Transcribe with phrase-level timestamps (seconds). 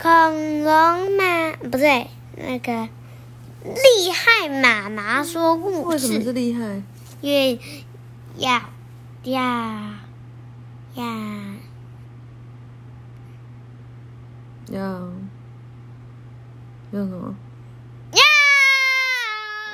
[0.00, 2.88] 恐龙妈不对，那个
[3.62, 6.82] 厉害妈妈说故为什么事，是厉害？
[7.20, 7.60] 因为
[8.36, 8.68] 呀
[9.22, 10.00] 呀
[10.94, 11.54] 呀呀
[16.90, 17.34] 要什么？
[18.12, 18.20] 要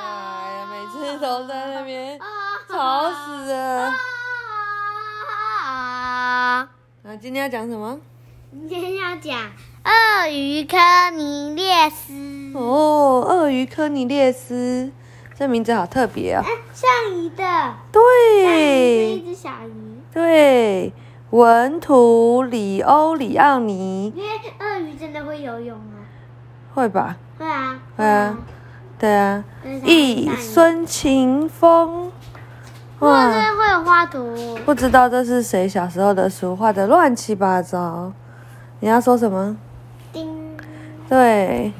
[0.00, 0.02] 哎
[0.58, 2.26] 呀，每次都在那边啊
[2.68, 3.92] 吵死了。
[5.66, 6.68] 啊！
[7.02, 7.98] 那今天要讲什么？
[8.56, 9.36] 今天要讲
[9.82, 10.76] 鳄鱼科
[11.10, 12.14] 尼列斯。
[12.54, 14.92] 哦，鳄鱼科尼列斯，
[15.36, 16.42] 这名字好特别哦。
[16.44, 20.92] 哎，上鱼的，上鱼是一对只小鱼，对，
[21.30, 24.28] 文图里欧里奥尼因为
[24.60, 26.06] 鳄鱼真的会游泳吗？
[26.72, 27.16] 会吧？
[27.36, 28.38] 会啊，会啊，
[29.00, 29.80] 对啊跟。
[29.80, 32.12] 小一大鱼孙晴风，
[33.00, 34.56] 哇，真的会有画图。
[34.64, 38.12] 不知道这是谁小时候的书，画的乱七八糟。
[38.80, 39.56] 你要说什么？
[40.12, 40.28] 叮，
[41.08, 41.72] 对，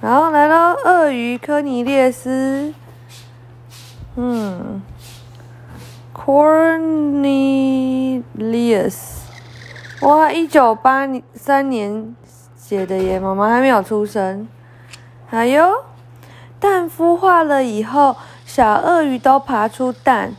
[0.00, 2.74] 然后来到鳄鱼科尼列斯，
[4.16, 4.82] 嗯
[6.14, 7.34] ，Cornelius，
[10.00, 12.16] 哇，一九八三年
[12.56, 14.48] 写的耶，妈妈还没有出生。
[15.26, 15.84] 还有，
[16.58, 20.34] 蛋孵化了以后，小鳄鱼都爬出蛋，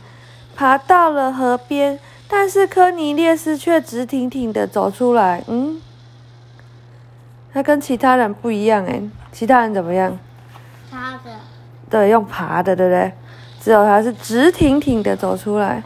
[0.54, 1.98] 爬到了河边，
[2.30, 5.80] 但是科尼列斯却直挺挺的走出来，嗯。
[7.52, 10.16] 他跟其他人不一样哎，其他人怎么样？
[10.88, 11.30] 他的
[11.90, 13.12] 对，用爬的，对不对？
[13.60, 15.82] 只有他是直挺挺的走出来。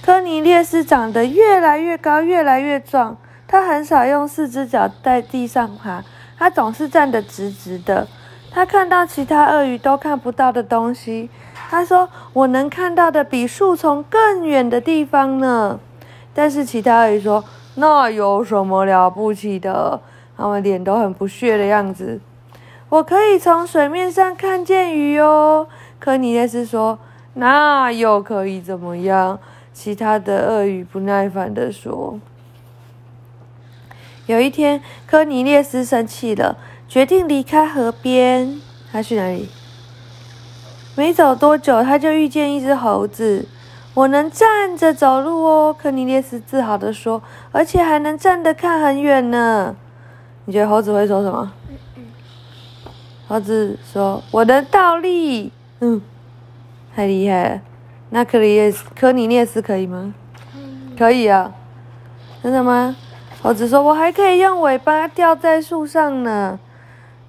[0.00, 3.16] 科尼列斯长得越来越高，越来越壮。
[3.48, 6.04] 他很少用四只脚在地上爬，
[6.38, 8.06] 他总是站得直直的。
[8.52, 11.28] 他看到其他鳄鱼都看不到的东西。
[11.70, 15.78] 他说：“我能看到的比树丛更远的地方呢。”
[16.34, 17.44] 但是其他鱼说
[17.76, 20.00] ：“那有什么了不起的？”
[20.36, 22.18] 他们脸都很不屑的样子。
[22.88, 25.68] 我可以从水面上看见鱼哦，
[26.00, 26.98] 科尼列斯说。
[27.34, 29.38] 那又可以怎么样？
[29.72, 32.18] 其他的鳄鱼不耐烦地说。
[34.26, 38.60] 有一天，科尼列斯生气了，决定离开河边。
[38.90, 39.48] 他去哪里？
[41.00, 43.46] 没走多久，他就遇见一只猴子。
[43.94, 47.22] 我能站着走路哦，科尼列斯自豪地说，
[47.52, 49.74] 而且还能站得看很远呢。
[50.44, 51.50] 你觉得猴子会说什么？
[53.26, 55.50] 猴子说：“我能倒立。”
[55.80, 56.02] 嗯，
[56.94, 57.60] 太厉害了。
[58.10, 60.12] 那科尼列斯科尼列斯可以吗？
[60.98, 61.50] 可以啊。
[62.42, 62.94] 真的吗？
[63.40, 66.60] 猴子说：“我还可以用尾巴吊在树上呢。”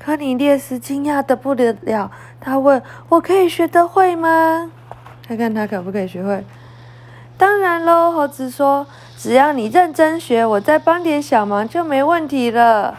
[0.04, 4.72] 科尼列斯惊讶的不得了，他问：“我可以学得会吗？”
[5.28, 6.44] 看看他可不可以学会。
[7.38, 12.98] 当然喽，猴子说：“只要你认真学，我再帮点小忙就没问题了。”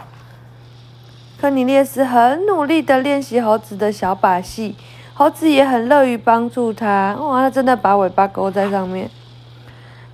[1.41, 4.77] 科尼列斯很努力的练习猴子的小把戏，
[5.13, 7.17] 猴子也很乐于帮助他。
[7.19, 9.09] 哇，他真的把尾巴勾在上面。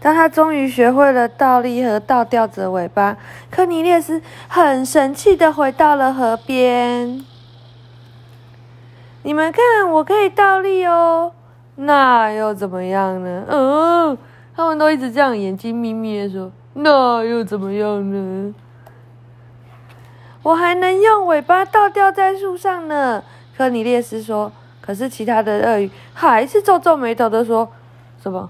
[0.01, 3.17] 当他终于学会了倒立和倒吊着尾巴，
[3.51, 7.25] 科尼列斯很神气的回到了河边。
[9.23, 11.33] 你们看，我可以倒立哦，
[11.75, 13.45] 那又怎么样呢？
[13.49, 14.17] 嗯，
[14.55, 18.55] 他们都一直这样眼睛眯眯的说，那又怎么样呢？
[20.41, 23.21] 我还能用尾巴倒吊在树上呢，
[23.57, 24.51] 科尼列斯说。
[24.81, 27.69] 可是其他的鳄鱼还是皱皱眉头的说
[28.23, 28.49] ：“什么？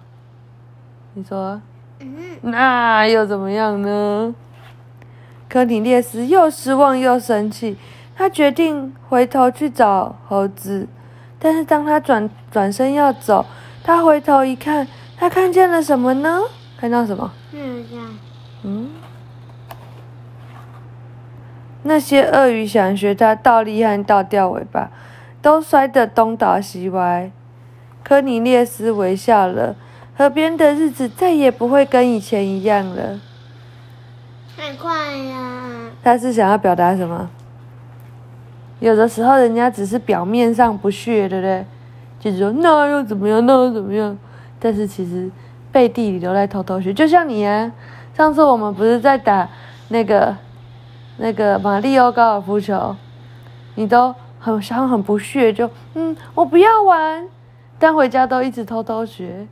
[1.14, 1.62] 你说啊、
[2.00, 4.34] 嗯，那又怎么样呢？”
[5.50, 7.76] 科尼列斯又失望又生气，
[8.16, 10.88] 他决定回头去找猴子。
[11.40, 13.46] 但是当他转转身要走，
[13.84, 14.88] 他回头一看，
[15.18, 16.42] 他看见了什么呢？
[16.78, 17.32] 看到什么？
[18.64, 18.90] 嗯，
[21.84, 24.92] 那些鳄鱼想学他倒立和倒吊尾巴，
[25.42, 27.32] 都摔得东倒西歪。
[28.04, 29.76] 科尼列斯微笑了，
[30.20, 33.18] 河边的日子再也不会跟以前一样了。
[34.58, 35.92] 太快呀！
[36.04, 37.30] 他是想要表达什么？
[38.82, 41.66] 有的时候人家只是表面上不屑，对不对？
[42.20, 44.18] 就是说那又怎么样，那又怎么样？
[44.60, 45.32] 但是其实
[45.72, 46.94] 背地里都在偷偷学。
[46.94, 47.72] 就像你啊，
[48.14, 49.48] 上次我们不是在打
[49.88, 50.36] 那个
[51.16, 52.94] 那个马里奥高尔夫球，
[53.76, 57.26] 你都很好像很不屑，就嗯我不要玩，
[57.80, 59.48] 但回家都一直偷偷学。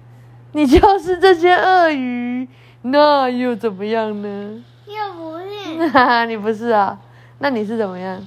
[0.54, 2.48] 你就是这些鳄鱼，
[2.82, 4.64] 那又怎么样呢？
[4.88, 7.00] 又不是，哈哈，你不是啊？
[7.40, 8.26] 那你是怎么样？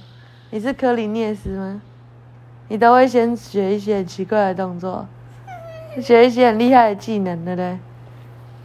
[0.51, 1.81] 你是科林涅斯吗？
[2.67, 5.05] 你都会先学一些很奇怪的动作，
[6.01, 7.79] 学一些很厉害的技能，对不对？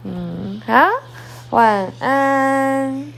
[0.03, 0.87] 嗯，好，
[1.49, 3.13] 晚安。